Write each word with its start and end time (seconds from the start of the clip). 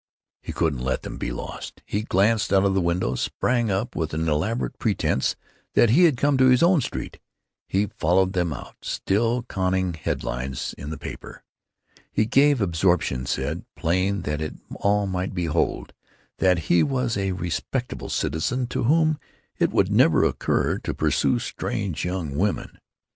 He 0.41 0.51
couldn't 0.51 0.79
let 0.81 1.03
them 1.03 1.17
be 1.19 1.29
lost. 1.29 1.83
He 1.85 2.01
glanced 2.01 2.51
out 2.51 2.65
of 2.65 2.73
the 2.73 2.81
window, 2.81 3.13
sprang 3.13 3.69
up 3.69 3.95
with 3.95 4.15
an 4.15 4.27
elaborate 4.27 4.79
pretense 4.79 5.35
that 5.75 5.91
he 5.91 6.05
had 6.05 6.17
come 6.17 6.39
to 6.39 6.47
his 6.47 6.63
own 6.63 6.81
street. 6.81 7.19
He 7.67 7.85
followed 7.85 8.33
them 8.33 8.51
out, 8.51 8.77
still 8.81 9.43
conning 9.43 9.93
head 9.93 10.23
lines 10.23 10.73
in 10.75 10.89
his 10.89 10.97
paper. 10.97 11.43
His 12.11 12.25
grave 12.31 12.61
absorption 12.61 13.27
said, 13.27 13.63
plain 13.75 14.23
that 14.23 14.41
all 14.77 15.05
might 15.05 15.35
behold, 15.35 15.93
that 16.39 16.57
he 16.71 16.81
was 16.81 17.15
a 17.15 17.33
respectable 17.33 18.09
citizen 18.09 18.65
to 18.69 18.85
whom 18.85 19.19
it 19.59 19.69
would 19.69 19.91
never 19.91 20.23
occur 20.23 20.79
to 20.79 20.95
pursue 20.95 21.37
strange 21.37 22.05
young 22.05 22.35
women. 22.35 22.79